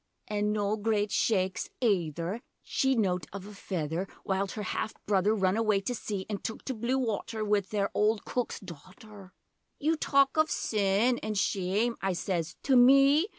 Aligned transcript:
[An' 0.27 0.51
noa 0.51 0.77
great 0.77 1.11
shaakes 1.11 1.69
ayther 1.79 2.41
She'd 2.63 2.97
nowt 2.97 3.27
of 3.31 3.45
a 3.45 3.53
feyther 3.53 4.07
While 4.23 4.49
'er 4.57 4.63
half 4.63 4.95
brother 5.05 5.35
run 5.35 5.55
away 5.55 5.79
to 5.81 5.93
sea 5.93 6.25
An' 6.27 6.39
took 6.39 6.65
to 6.65 6.73
blue 6.73 6.97
water 6.97 7.45
Wi' 7.45 7.59
their 7.59 7.91
ole 7.93 8.17
cook's 8.17 8.59
daughter] 8.59 9.31
'You 9.77 9.95
talk 9.95 10.37
of 10.37 10.49
"sin" 10.49 11.19
an' 11.19 11.35
"shame,"' 11.35 11.97
I 12.01 12.13
sez, 12.13 12.55
'to 12.63 12.75
me? 12.75 13.27